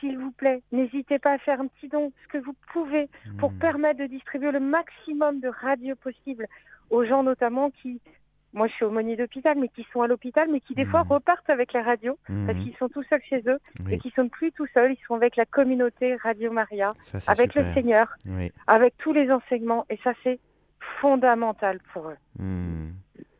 [0.00, 3.52] s'il vous plaît, n'hésitez pas à faire un petit don, ce que vous pouvez, pour
[3.52, 3.58] hmm.
[3.58, 6.46] permettre de distribuer le maximum de radios possible
[6.90, 8.00] aux gens notamment qui
[8.52, 11.12] moi je suis aumônier d'hôpital, mais qui sont à l'hôpital, mais qui des fois mmh.
[11.12, 12.62] repartent avec la radio, parce mmh.
[12.62, 13.58] qu'ils sont tout seuls chez eux,
[13.90, 16.88] et qui sont plus tout seuls, ils sont avec la communauté Radio Maria,
[17.26, 18.16] avec le Seigneur,
[18.66, 20.40] avec tous les enseignements, et ça c'est
[21.00, 22.16] fondamental pour eux.
[22.38, 22.90] Mmh.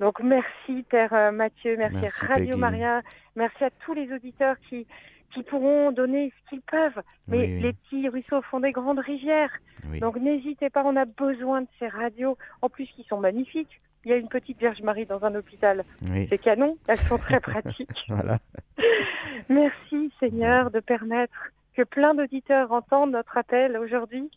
[0.01, 3.03] Donc merci Père euh, Mathieu, merci, Radio Maria,
[3.35, 4.87] merci à tous les auditeurs qui,
[5.35, 7.03] qui pourront donner ce qu'ils peuvent.
[7.27, 9.53] Mais les petits ruisseaux au fond des grandes rivières.
[10.01, 14.11] Donc n'hésitez pas, on a besoin de ces radios, en plus qui sont magnifiques il
[14.11, 15.83] y a une petite Vierge Marie dans un hôpital.
[16.29, 17.91] C'est canon, elles sont très pratiques.
[18.09, 18.39] voilà.
[19.49, 24.31] Merci Seigneur de permettre que plein d'auditeurs entendent notre appel aujourd'hui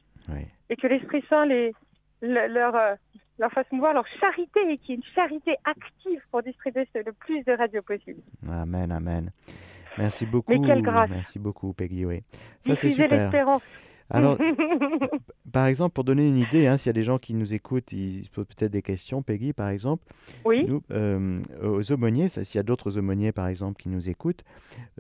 [0.69, 1.73] et que l'Esprit Saint les,
[2.21, 2.95] leur, euh,
[3.39, 7.11] leur fasse mouvoir leur charité et qu'il y ait une charité active pour distribuer le
[7.13, 8.21] plus de radios possible.
[8.49, 9.31] Amen, amen.
[9.97, 10.51] Merci beaucoup.
[10.51, 11.09] Mais quelle grâce.
[11.09, 12.05] Merci beaucoup, Peggy.
[12.05, 12.21] Oui.
[12.61, 13.09] Ça, c'est super.
[13.11, 13.61] l'espérance.
[14.13, 14.37] Alors,
[15.53, 17.91] par exemple, pour donner une idée, hein, s'il y a des gens qui nous écoutent,
[17.91, 20.03] ils se posent peut-être des questions, Peggy, par exemple.
[20.45, 20.65] Oui.
[20.67, 24.43] Nous, euh, aux aumôniers, s'il y a d'autres aumôniers, par exemple, qui nous écoutent,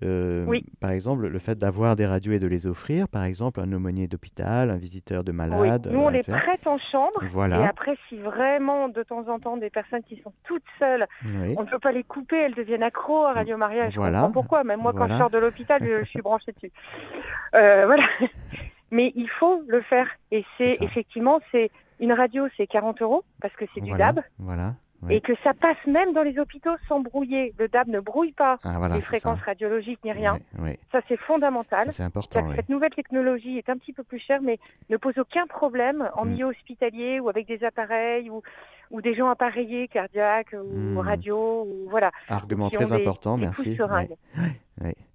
[0.03, 0.45] euh,
[0.79, 4.07] par exemple, le fait d'avoir des radios et de les offrir, par exemple, un aumônier
[4.07, 5.87] d'hôpital, un visiteur de malade.
[5.89, 5.93] Oui.
[5.95, 7.19] Nous, on les prête en chambre.
[7.23, 7.61] Voilà.
[7.61, 11.05] Et après, si vraiment, de temps en temps, des personnes qui sont toutes seules,
[11.57, 13.89] on ne peut pas les couper, elles deviennent accros à Radio Maria.
[13.89, 14.19] Je voilà.
[14.19, 14.63] comprends pourquoi.
[14.63, 16.71] Même moi, quand je sors de l'hôpital, je, je suis branchée dessus.
[17.55, 18.03] Euh, voilà.
[18.91, 20.07] Mais il faut le faire.
[20.31, 24.21] Et c'est effectivement, c'est une radio, c'est 40 euros parce que c'est du DAB.
[24.39, 24.75] Voilà.
[25.09, 27.55] Et que ça passe même dans les hôpitaux sans brouiller.
[27.57, 30.37] Le DAB ne brouille pas ah, les fréquences radiologiques ni rien.
[30.91, 31.91] Ça, c'est fondamental.
[31.91, 32.51] C'est important.
[32.55, 36.25] Cette nouvelle technologie est un petit peu plus chère, mais ne pose aucun problème en
[36.25, 36.29] mm.
[36.29, 38.43] milieu hospitalier ou avec des appareils ou,
[38.91, 40.97] ou des gens appareillés, cardiaques ou mm.
[40.99, 41.65] radio.
[41.67, 42.11] Ou, voilà.
[42.29, 43.77] Argument très important, merci.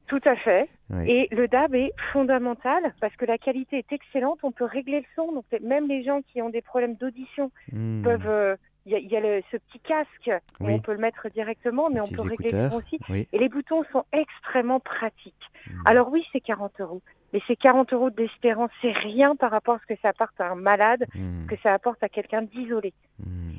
[0.06, 0.68] Tout à fait.
[1.06, 4.38] Et le DAB est fondamental parce que la qualité est excellente.
[4.42, 5.32] On peut régler le son.
[5.32, 8.02] Donc même les gens qui ont des problèmes d'audition hmm.
[8.02, 8.28] peuvent.
[8.28, 8.56] Euh,
[8.88, 12.22] il y a, ce petit casque où on peut le mettre directement, mais on peut
[12.22, 13.00] régler le son aussi.
[13.32, 15.34] Et les boutons sont extrêmement pratiques.
[15.68, 15.82] Hmm.
[15.86, 17.02] Alors oui, c'est 40 euros.
[17.32, 20.52] Mais ces 40 euros d'espérance, c'est rien par rapport à ce que ça apporte à
[20.52, 21.42] un malade, hmm.
[21.42, 22.94] ce que ça apporte à quelqu'un d'isolé.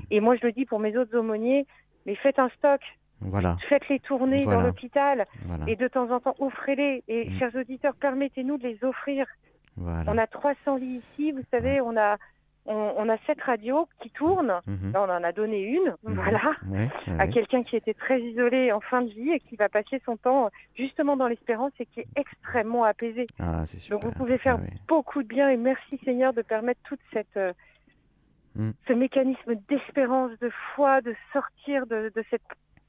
[0.09, 1.65] Et moi, je le dis pour mes autres aumôniers,
[2.05, 2.79] mais faites un stock.
[3.21, 3.57] Voilà.
[3.67, 5.25] Faites-les tourner dans l'hôpital
[5.67, 7.03] et de temps en temps offrez-les.
[7.07, 7.39] Et mm.
[7.39, 9.25] chers auditeurs, permettez-nous de les offrir.
[9.79, 12.17] On a 300 lits ici, vous savez, on a
[12.67, 14.53] on, a cette radio qui tourne.
[14.67, 14.97] Mm-hmm.
[14.97, 16.13] on en a donné une, mm-hmm.
[16.13, 16.55] voilà,
[17.19, 20.17] à quelqu'un qui était très isolé en fin de vie et qui va passer son
[20.17, 23.27] temps justement dans l'espérance et qui est extrêmement apaisé.
[23.39, 26.99] Ah, Donc vous pouvez faire ah beaucoup de bien et merci Seigneur de permettre toute
[27.13, 27.53] cette euh,
[28.55, 28.71] mm.
[28.87, 32.41] ce mécanisme d'espérance, de foi, de sortir de, de cette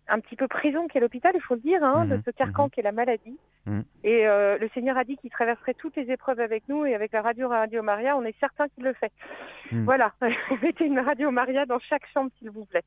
[0.08, 2.22] un petit peu prison qu'est l'hôpital, il faut le dire, hein, de mhm.
[2.24, 2.70] ce carcan mhm.
[2.70, 3.38] qu'est la maladie.
[3.66, 3.84] Mhm.
[4.04, 7.12] Et euh, le Seigneur a dit qu'il traverserait toutes les épreuves avec nous et avec
[7.12, 9.12] la radio Radio Maria, on est certain qu'il le fait.
[9.72, 10.12] Voilà,
[10.62, 12.84] mettez une Radio Maria dans chaque chambre, s'il vous plaît.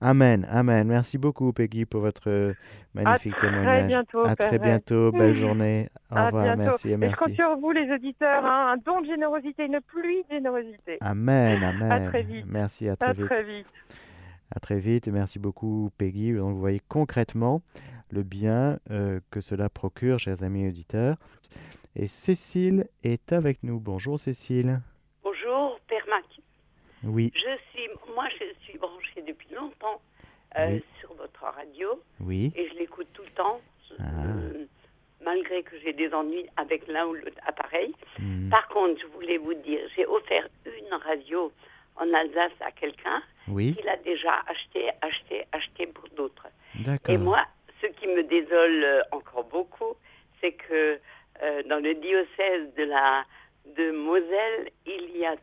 [0.00, 0.86] Amen, amen.
[0.86, 2.54] Merci beaucoup, Peggy, pour votre euh,
[2.94, 3.78] magnifique à témoignage.
[3.78, 5.10] Très bientôt, à très bientôt.
[5.12, 5.88] Belle journée.
[6.12, 6.56] Au revoir.
[6.56, 7.16] Merci et merci.
[7.18, 8.46] je compte sur vous, les auditeurs.
[8.46, 10.98] Hein, un don de générosité, une pluie de générosité.
[11.00, 11.90] Amen, amen.
[11.90, 12.46] À très vite.
[12.46, 13.26] Merci, à très à vite.
[13.26, 13.66] Très vite.
[14.54, 16.32] À très vite merci beaucoup Peggy.
[16.32, 17.62] Donc, vous voyez concrètement
[18.10, 18.78] le bien
[19.30, 21.16] que cela procure, chers amis auditeurs.
[21.94, 23.80] Et Cécile est avec nous.
[23.80, 24.80] Bonjour Cécile.
[25.22, 26.24] Bonjour Père Mac.
[27.04, 27.32] Oui.
[27.34, 30.00] Je suis, moi je suis branchée depuis longtemps
[30.56, 31.88] euh, sur votre radio.
[32.20, 32.52] Oui.
[32.56, 33.60] Et je l'écoute tout le temps,
[33.98, 34.02] ah.
[34.24, 34.64] euh,
[35.24, 37.94] malgré que j'ai des ennuis avec l'un ou l'autre appareil.
[38.18, 38.48] Hmm.
[38.48, 41.52] Par contre, je voulais vous dire, j'ai offert une radio
[41.96, 43.74] en Alsace à quelqu'un oui.
[43.74, 46.46] qui l'a déjà acheté, acheté, acheté pour d'autres.
[47.08, 47.44] Et moi,
[47.80, 49.96] ce qui me désole euh, encore beaucoup,
[50.40, 50.98] c'est que
[51.42, 53.24] euh, dans le diocèse de la
[53.76, 55.36] de Moselle, il n'y a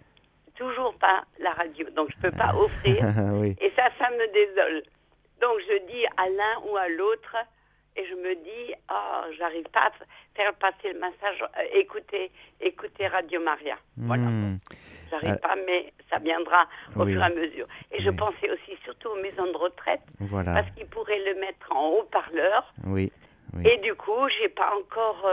[0.55, 2.97] toujours pas la radio, donc je ne peux pas offrir.
[3.61, 4.83] Et ça, ça me désole.
[5.41, 7.35] Donc je dis à l'un ou à l'autre,
[7.97, 9.91] et je me dis, oh, j'arrive pas à
[10.35, 13.77] faire passer le message, euh, écoutez, écoutez Radio Maria.
[13.95, 14.23] Voilà.
[14.23, 14.57] Hmm.
[15.09, 16.65] J'arrive euh, pas, mais ça viendra
[16.95, 17.67] au fur et à mesure.
[17.91, 20.53] Et je pensais aussi surtout aux maisons de retraite, voilà.
[20.53, 22.73] parce qu'ils pourraient le mettre en haut-parleur.
[22.85, 23.11] Oui.
[23.63, 25.25] Et du coup, j'ai pas encore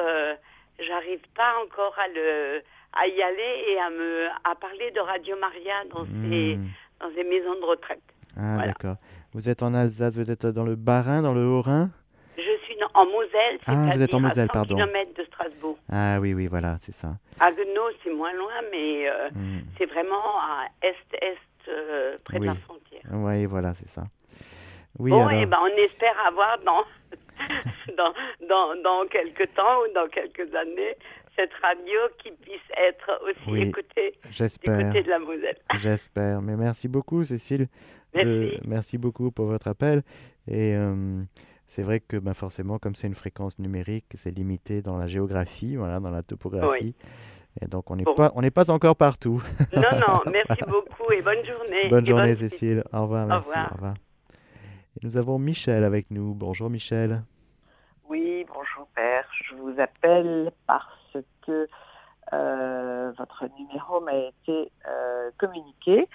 [0.86, 5.36] j'arrive pas encore à le à y aller et à me à parler de Radio
[5.40, 6.30] Maria dans hmm.
[6.30, 6.58] ces
[7.00, 8.02] dans ces maisons de retraite.
[8.36, 8.96] Ah d'accord.
[9.34, 11.90] Vous êtes en Alsace, vous êtes dans le Bas-Rhin, dans le Haut-Rhin?
[12.94, 14.76] En Moselle, ah, vous êtes en Moselle, à 100 pardon.
[14.76, 15.78] km de Strasbourg.
[15.90, 17.16] Ah oui, oui, voilà, c'est ça.
[17.40, 19.60] Haguenau, c'est moins loin, mais euh, hmm.
[19.78, 23.02] c'est vraiment à est-est, euh, près de la frontière.
[23.12, 24.04] Oui, voilà, c'est ça.
[24.98, 26.84] Oui, bon, et eh ben, on espère avoir dans
[27.96, 28.12] dans,
[28.46, 30.96] dans, dans quelques temps ou dans quelques années
[31.36, 35.56] cette radio qui puisse être aussi écoutée du de la Moselle.
[35.76, 36.42] J'espère.
[36.42, 37.68] Mais merci beaucoup, Cécile.
[38.14, 38.58] Merci.
[38.66, 40.02] merci beaucoup pour votre appel.
[40.46, 41.22] Et euh,
[41.66, 45.76] c'est vrai que ben, forcément, comme c'est une fréquence numérique, c'est limité dans la géographie,
[45.76, 46.94] voilà, dans la topographie.
[47.60, 49.42] Et donc, on n'est pas, on n'est pas encore partout.
[49.76, 51.88] non, non, merci beaucoup et bonne journée.
[51.90, 52.82] Bonne journée, Cécile.
[52.92, 53.50] Au revoir, merci.
[53.50, 53.94] Au revoir.
[54.96, 56.34] Et nous avons Michel avec nous.
[56.34, 57.22] Bonjour, Michel.
[58.08, 59.26] Oui, bonjour père.
[59.44, 61.66] Je vous appelle parce que
[62.32, 66.08] euh, votre numéro m'a été euh, communiqué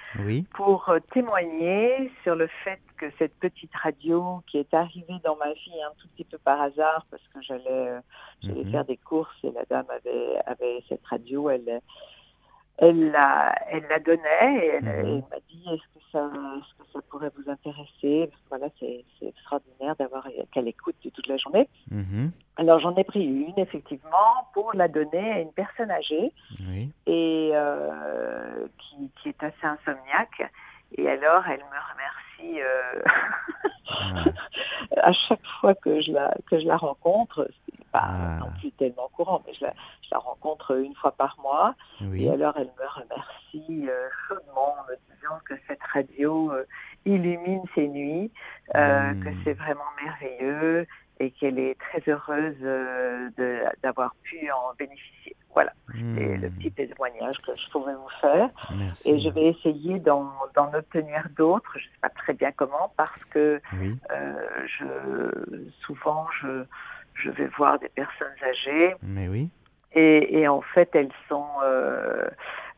[0.54, 5.82] pour témoigner sur le fait que cette petite radio qui est arrivée dans ma vie
[5.86, 8.00] un tout petit peu par hasard parce que j'allais euh,
[8.44, 8.72] mhm.
[8.72, 11.82] faire des courses et la dame avait, avait cette radio, elle,
[12.78, 15.24] elle la, elle la donnait et elle, mhm.
[15.32, 18.30] m'a dit est-ce que ça, est-ce que ça pourrait vous intéresser?
[18.30, 21.68] Parce que voilà, c'est, extraordinaire d'avoir qu'elle écoute toute la journée.
[21.90, 22.32] Mhm.
[22.58, 26.32] Alors j'en ai pris une effectivement pour la donner à une personne âgée
[27.08, 30.52] et euh, qui, qui, est assez insomniaque.
[30.98, 33.02] Et alors elle me remercie euh,
[33.90, 34.24] ah.
[35.08, 37.50] à chaque fois que je la que je la rencontre.
[37.66, 38.40] C'est pas ah.
[38.40, 39.74] non plus tellement courant, mais je la,
[40.08, 41.76] je la rencontre une fois par mois.
[42.16, 46.66] Et alors, elle me remercie euh, chaudement en me disant que cette radio euh,
[47.06, 48.32] illumine ses nuits,
[48.76, 49.24] euh, hmm.
[49.24, 50.88] que c'est vraiment merveilleux
[51.20, 52.56] et qu'elle est très heureuse
[53.82, 55.36] d'avoir pu en bénéficier.
[55.54, 56.42] Voilà, c'est hmm.
[56.42, 58.50] le petit témoignage que je pouvais vous faire.
[59.06, 61.72] Et je vais essayer d'en obtenir d'autres.
[61.74, 64.86] Je ne sais pas très bien comment parce que je,
[65.82, 66.64] souvent je,
[67.16, 68.96] je vais voir des personnes âgées.
[69.02, 69.50] Mais oui.
[69.98, 71.48] Et, en fait, elles sont.
[71.64, 72.28] Euh,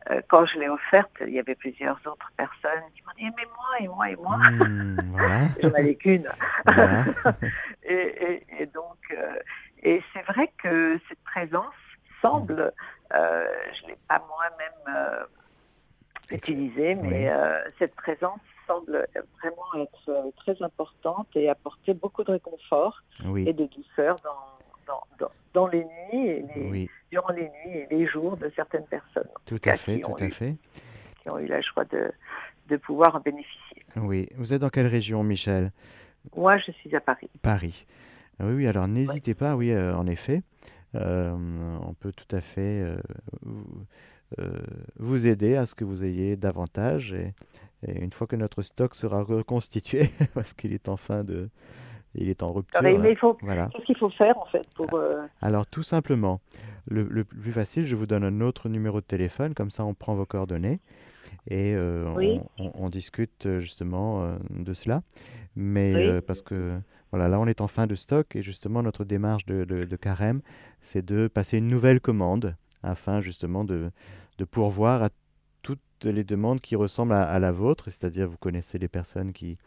[0.09, 3.47] euh, quand je l'ai offerte, il y avait plusieurs autres personnes qui m'ont dit Mais
[3.57, 4.37] moi, et moi, et moi.
[4.37, 5.39] Mmh, voilà.
[5.61, 6.29] J'en avais qu'une.
[7.83, 9.35] et, donc, euh,
[9.83, 11.75] et c'est vrai que cette présence
[12.21, 12.71] semble,
[13.11, 15.25] je ne l'ai pas moi-même
[16.31, 17.31] utilisée, mais
[17.77, 19.07] cette présence semble
[19.41, 23.01] vraiment être très importante et apporter beaucoup de réconfort
[23.35, 24.58] et de douceur dans,
[25.19, 29.29] dans, dans, les nuits et les, durant les nuits et les jours de certaines personnes.
[29.45, 30.55] Tout à fait, tout à fait.
[31.21, 32.11] Qui ont eu la joie de,
[32.69, 33.83] de pouvoir en bénéficier.
[33.95, 34.27] Oui.
[34.35, 35.71] Vous êtes dans quelle région, Michel?
[36.35, 37.29] Moi, je suis à Paris.
[37.41, 37.85] Paris.
[38.39, 40.43] Ah oui, oui, alors n'hésitez pas, oui, euh, en effet.
[40.95, 42.97] Euh, on peut tout à fait euh,
[44.97, 47.13] vous, aider à ce que vous ayez davantage.
[47.13, 47.33] Et,
[47.85, 51.49] et, une fois que notre stock sera reconstitué, parce qu'il est en fin de,
[52.15, 52.81] il est en rupture.
[52.81, 56.41] mais il faut, Qu'est-ce qu'il faut faire en fait pour euh, Alors tout simplement,
[56.87, 60.15] le, plus facile, je vous donne un autre numéro de téléphone, comme ça on prend
[60.15, 60.79] vos coordonnées
[61.47, 65.01] et euh, on, discute euh, justement de cela.
[65.55, 66.79] Mais parce que
[67.11, 70.41] voilà, là on est en fin de stock et justement notre démarche de, de, carême,
[70.81, 73.91] c'est de passer une nouvelle commande afin justement de,
[74.37, 75.09] de pourvoir à
[75.61, 79.57] toutes les demandes qui ressemblent à, à la vôtre, c'est-à-dire vous connaissez les personnes qui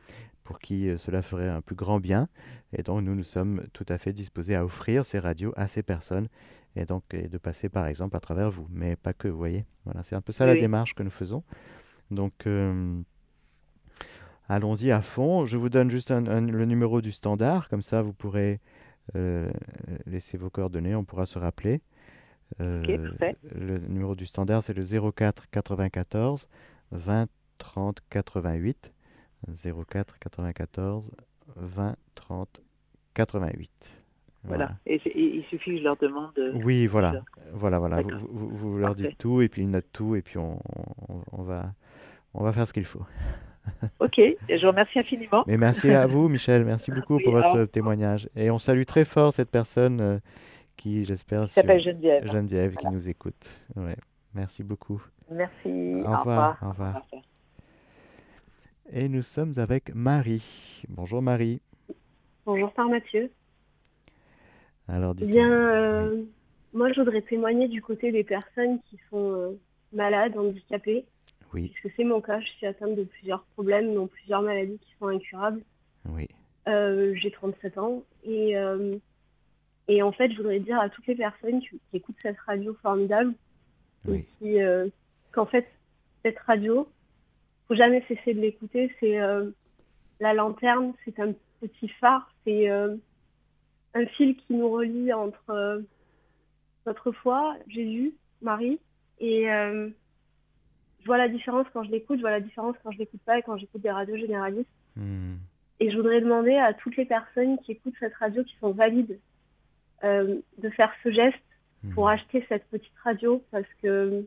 [0.53, 2.29] pour qui euh, cela ferait un plus grand bien.
[2.77, 5.83] Et donc nous, nous sommes tout à fait disposés à offrir ces radios à ces
[5.83, 6.29] personnes
[6.77, 9.65] et donc de passer par exemple à travers vous, mais pas que, vous voyez.
[9.87, 11.43] Voilà, c'est un peu ça la démarche que nous faisons.
[12.11, 13.01] Donc, euh,
[14.47, 15.47] allons-y à fond.
[15.47, 18.61] Je vous donne juste le numéro du standard, comme ça vous pourrez
[20.07, 21.81] laisser vos coordonnées, on pourra se rappeler.
[22.59, 26.49] le numéro du standard, c'est le 04 94
[26.91, 28.93] 20 30 88.
[29.48, 31.11] 04 94
[31.57, 32.61] 20 30
[33.14, 33.70] 88.
[34.44, 34.70] Voilà.
[34.87, 36.33] Et, il suffit que je leur demande.
[36.64, 37.22] oui, voilà.
[37.52, 38.02] Voilà, voilà.
[38.02, 40.59] Vous, vous, leur dites tout et puis ils notent tout et puis on,
[41.31, 41.72] on, va,
[42.35, 43.05] on va faire ce qu'il faut.
[44.00, 45.44] ok, je vous remercie infiniment.
[45.46, 46.64] Mais merci à vous, Michel.
[46.64, 48.28] Merci beaucoup pour votre témoignage.
[48.35, 50.18] Et on salue très fort cette personne euh,
[50.76, 52.26] qui, j'espère, s'appelle Geneviève.
[52.31, 53.62] Geneviève qui nous écoute.
[53.76, 53.96] Ouais.
[54.35, 55.00] Merci beaucoup.
[55.31, 56.02] Merci.
[56.05, 56.59] Au revoir.
[56.62, 57.02] Au revoir.
[58.94, 60.83] Et nous sommes avec Marie.
[60.90, 61.62] Bonjour Marie.
[62.44, 63.31] Bonjour Père Mathieu.
[64.87, 66.22] Alors, Bien, euh,
[66.74, 69.59] moi je voudrais témoigner du côté des personnes qui sont euh,
[69.94, 71.07] malades, handicapées.
[71.55, 71.68] Oui.
[71.68, 74.94] Parce que c'est mon cas, je suis atteinte de plusieurs problèmes, dont plusieurs maladies qui
[75.00, 75.62] sont incurables.
[76.11, 76.28] Oui.
[76.68, 78.57] Euh, j'ai 37 ans et,
[79.88, 83.33] et en fait, je voudrais dire à toutes les personnes qui, écoutent cette radio formidable
[85.33, 85.66] qu'en fait,
[86.22, 86.87] cette radio,
[87.73, 88.95] faut jamais cesser de l'écouter.
[89.01, 89.19] C'est
[90.21, 92.69] la lanterne, c'est un petit phare, c'est
[93.95, 95.81] un fil qui nous relie entre euh,
[96.87, 98.79] notre foi, Jésus, Marie,
[99.21, 99.89] et euh,
[101.01, 103.39] je vois la différence quand je l'écoute, je vois la différence quand je l'écoute pas
[103.39, 104.69] et quand j'écoute des radios généralistes.
[104.97, 105.37] Hmm.
[105.81, 109.19] Et je voudrais demander à toutes les personnes qui écoutent cette radio, qui sont valides,
[110.05, 111.39] euh, de faire ce geste
[111.95, 112.09] pour hmm.
[112.09, 114.25] acheter cette petite radio parce que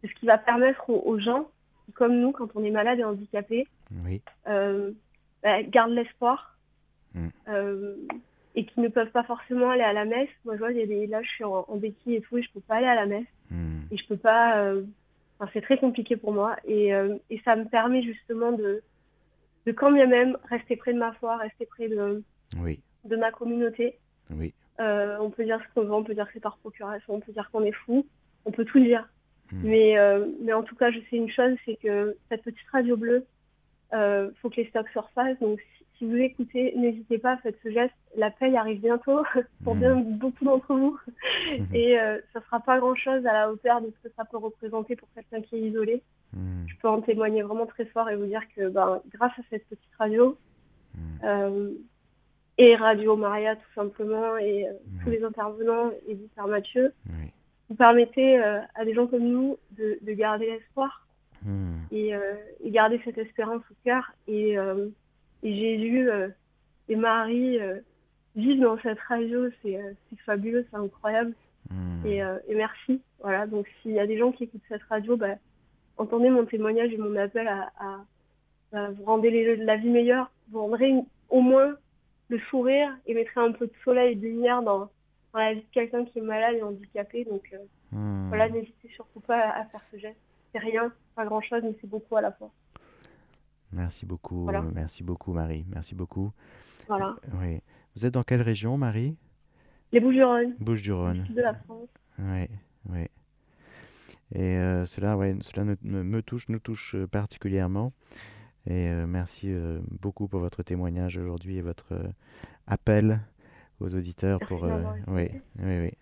[0.00, 1.50] c'est ce qui va permettre aux, gens
[1.88, 3.66] qui, comme nous, quand on est malade et handicapé,
[4.04, 4.20] oui.
[4.44, 6.56] bah, gardent l'espoir.
[7.14, 7.28] Hmm
[8.58, 10.28] et qui ne peuvent pas forcément aller à la messe.
[10.44, 12.42] Moi, je vois, il y a des, là, je suis en, béquille et tout, et
[12.42, 13.26] je peux pas aller à la messe.
[13.52, 13.82] Hmm.
[13.92, 14.58] Et je peux pas.
[14.58, 14.82] Euh,
[15.38, 16.56] enfin, c'est très compliqué pour moi.
[16.64, 18.82] Et, euh, et, ça me permet justement de,
[19.64, 22.24] de, quand bien même, rester près de ma foi, rester près de,
[22.60, 22.80] oui.
[23.04, 23.96] de ma communauté.
[24.30, 24.52] Oui.
[24.80, 27.20] Euh, on peut dire ce qu'on veut, on peut dire que c'est par procuration, on
[27.20, 28.06] peut dire qu'on est fou,
[28.44, 29.08] on peut tout dire.
[29.52, 29.60] Hmm.
[29.62, 29.96] Mais,
[30.42, 33.24] mais en tout cas, je sais une chose, c'est que cette petite radio bleue,
[33.92, 35.38] il faut que les stocks se refassent.
[35.40, 35.60] Donc,
[35.98, 37.94] si vous écoutez, n'hésitez pas, faites ce geste.
[38.16, 39.22] La paye arrive bientôt
[39.64, 40.18] pour bien mmh.
[40.18, 40.98] beaucoup d'entre vous.
[41.58, 41.74] Mmh.
[41.74, 44.36] Et euh, ça ne sera pas grand-chose à la hauteur de ce que ça peut
[44.36, 46.02] représenter pour quelqu'un qui est isolé.
[46.34, 49.66] Je peux en témoigner vraiment très fort et vous dire que ben, grâce à cette
[49.66, 50.36] petite radio,
[51.24, 51.70] euh,
[52.58, 56.92] et Radio Maria tout simplement, et euh, tous les intervenants, et vous, Père Mathieu,
[57.68, 61.06] vous permettez à des gens comme nous de, garder l'espoir
[61.92, 62.12] et,
[62.64, 64.12] et, garder cette espérance au cœur.
[64.26, 64.56] Et
[65.42, 66.28] et Jésus euh,
[66.88, 67.78] et Marie euh,
[68.34, 69.92] vivent dans cette radio, c'est euh,
[70.24, 71.34] fabuleux, c'est incroyable.
[71.70, 72.06] Hmm.
[72.06, 72.22] Et,
[72.54, 73.00] merci.
[73.20, 75.34] Voilà, donc s'il y a des gens qui écoutent cette radio, bah,
[75.96, 77.70] entendez mon témoignage et mon appel à,
[78.72, 80.94] à, vous rendez la vie meilleure, vous rendrez
[81.28, 81.74] au moins
[82.28, 84.88] le sourire et mettrez un peu de soleil et de lumière dans,
[85.34, 87.24] vie de quelqu'un qui est malade et handicapé.
[87.24, 87.54] Donc
[87.92, 88.28] hmm.
[88.28, 90.20] voilà, n'hésitez surtout pas à, à faire ce geste.
[90.52, 92.50] C'est rien, pas grand chose, mais c'est beaucoup à la fois.
[93.72, 96.32] Merci beaucoup, merci beaucoup Marie, merci beaucoup.
[96.88, 97.16] Voilà.
[97.34, 97.60] Oui.
[97.94, 99.16] Vous êtes dans quelle région, Marie?
[99.92, 100.54] Les Bouches-du-Rhône.
[100.58, 101.26] Bouches-du-Rhône.
[101.28, 101.88] De la France.
[102.18, 102.46] Oui,
[102.88, 103.06] oui.
[104.34, 107.92] Et euh, cela, ouais, cela me, touche, nous touche euh, particulièrement.
[108.66, 109.50] Et euh, merci
[110.00, 111.94] beaucoup pour votre témoignage aujourd'hui et votre
[112.66, 113.20] appel
[113.80, 114.64] aux auditeurs pour.
[115.08, 115.92] oui, oui, oui.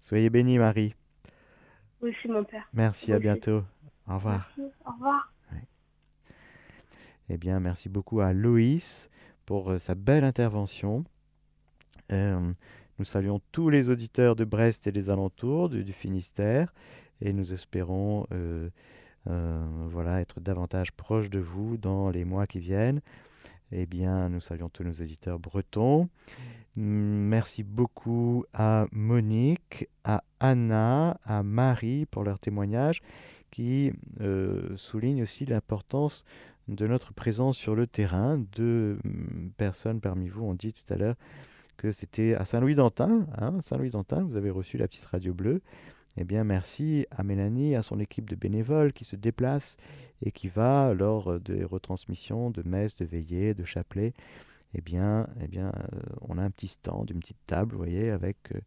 [0.00, 0.94] Soyez bénis, Marie.
[2.00, 2.68] Oui, mon père.
[2.72, 3.62] Merci, à bientôt.
[4.08, 4.50] Au revoir.
[4.56, 4.72] Merci.
[4.86, 5.32] Au revoir.
[7.30, 9.10] Eh bien, merci beaucoup à Loïs
[9.44, 11.04] pour euh, sa belle intervention.
[12.10, 12.52] Euh,
[12.98, 16.72] nous saluons tous les auditeurs de Brest et des alentours, du, Finistère,
[17.20, 18.70] et nous espérons euh,
[19.26, 23.02] voilà, être davantage proches de vous dans les mois qui viennent.
[23.70, 26.08] Eh bien, nous saluons tous nos auditeurs bretons.
[26.76, 33.02] Merci beaucoup à Monique, à Anna, à Marie pour leur témoignage
[33.50, 33.92] qui
[34.76, 36.24] souligne aussi l'importance
[36.68, 38.38] de notre présence sur le terrain.
[38.56, 41.16] Deux mm, personnes parmi vous ont dit tout à l'heure
[41.76, 43.26] que c'était à Saint-Louis-d'Antin.
[43.38, 45.62] Hein, Saint-Louis-d'Antin, vous avez reçu la petite radio bleue.
[46.20, 49.76] Eh bien, merci à Mélanie, à son équipe de bénévoles qui se déplacent
[50.20, 54.14] et qui va, lors des retransmissions de messes, de veillées, de chapelets,
[54.74, 58.10] eh bien, eh bien euh, on a un petit stand, une petite table, vous voyez,
[58.10, 58.58] avec euh,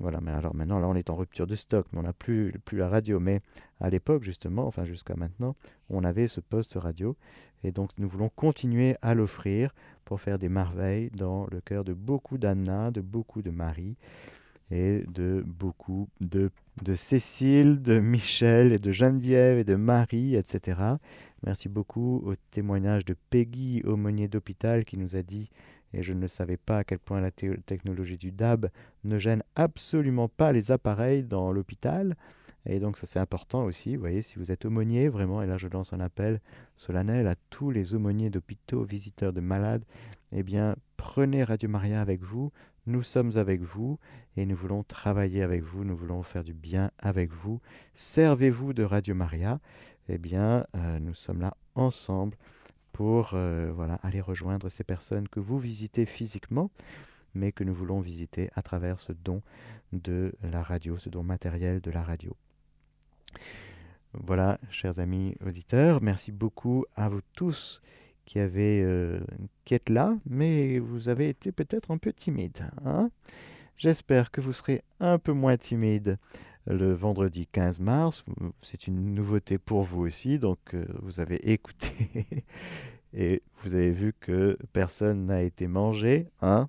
[0.00, 2.54] voilà, mais alors maintenant, là, on est en rupture de stock, mais on n'a plus,
[2.64, 3.20] plus la radio.
[3.20, 3.40] Mais
[3.80, 5.54] à l'époque, justement, enfin jusqu'à maintenant,
[5.90, 7.16] on avait ce poste radio.
[7.62, 9.74] Et donc, nous voulons continuer à l'offrir
[10.04, 13.96] pour faire des merveilles dans le cœur de beaucoup d'Anna, de beaucoup de Marie.
[14.70, 16.50] et de beaucoup de,
[16.82, 20.80] de Cécile, de Michel de Geneviève et de Marie, etc.
[21.44, 25.50] Merci beaucoup au témoignage de Peggy, aumônier d'hôpital, qui nous a dit,
[25.92, 28.68] et je ne savais pas à quel point la technologie du DAB
[29.04, 32.16] ne gêne absolument pas les appareils dans l'hôpital.
[32.66, 35.56] Et donc ça c'est important aussi, vous voyez, si vous êtes aumônier, vraiment, et là
[35.56, 36.40] je lance un appel
[36.76, 39.84] solennel à tous les aumôniers d'hôpitaux, visiteurs de malades,
[40.32, 42.52] eh bien prenez Radio Maria avec vous,
[42.86, 43.98] nous sommes avec vous
[44.36, 47.60] et nous voulons travailler avec vous, nous voulons faire du bien avec vous.
[47.94, 49.60] Servez-vous de Radio Maria,
[50.08, 52.36] eh bien euh, nous sommes là ensemble
[52.92, 56.70] pour euh, voilà, aller rejoindre ces personnes que vous visitez physiquement,
[57.34, 59.42] mais que nous voulons visiter à travers ce don
[59.92, 62.36] de la radio, ce don matériel de la radio.
[64.12, 67.80] Voilà, chers amis auditeurs, merci beaucoup à vous tous
[68.24, 69.20] qui, avez, euh,
[69.88, 72.58] là, mais vous avez été peut-être un peu timide.
[72.84, 73.10] Hein
[73.76, 76.18] J'espère que vous serez un peu moins timide
[76.66, 78.24] le vendredi 15 mars.
[78.62, 82.26] C'est une nouveauté pour vous aussi, donc euh, vous avez écouté
[83.14, 86.28] et vous avez vu que personne n'a été mangé.
[86.42, 86.68] Hein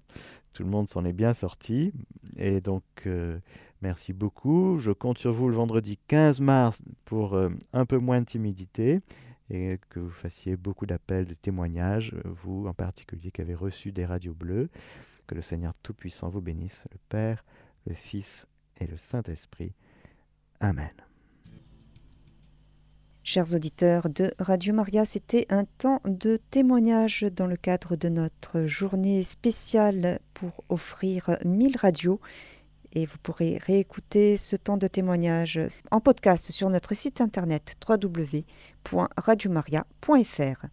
[0.53, 1.91] Tout le monde s'en est bien sorti.
[2.37, 3.39] Et donc, euh,
[3.81, 4.77] Merci beaucoup.
[4.79, 9.01] Je compte sur vous le vendredi 15 mars pour euh, un peu moins de timidité
[9.51, 14.05] et que vous fassiez beaucoup d'appels, de témoignages, vous en particulier qui avez reçu des
[14.05, 14.69] radios bleues.
[15.27, 17.43] Que le Seigneur Tout-Puissant vous bénisse, le Père,
[17.85, 18.47] le Fils
[18.79, 19.73] et le Saint-Esprit.
[20.61, 20.91] Amen.
[23.23, 28.65] Chers auditeurs de Radio Maria, c'était un temps de témoignage dans le cadre de notre
[28.65, 32.19] journée spéciale pour offrir 1000 radios
[32.93, 35.59] et vous pourrez réécouter ce temps de témoignage
[35.91, 40.65] en podcast sur notre site internet www.radiomaria.fr.